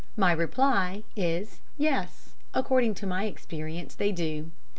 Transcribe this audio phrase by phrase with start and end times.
[0.17, 4.49] My reply is yes; according to my experience they do.